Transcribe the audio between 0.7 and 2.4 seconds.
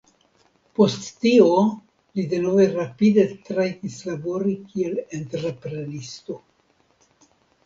Post tio li